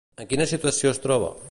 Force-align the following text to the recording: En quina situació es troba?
En 0.23 0.29
quina 0.31 0.47
situació 0.53 0.95
es 0.97 1.05
troba? 1.07 1.33